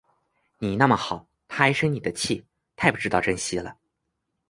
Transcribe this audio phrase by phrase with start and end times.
[0.57, 2.43] 你那么好，她还生你的气，
[2.75, 3.75] 太不知道珍惜了